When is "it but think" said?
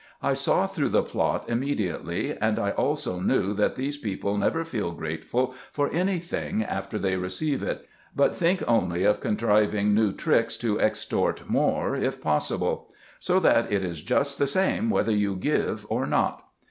7.61-8.63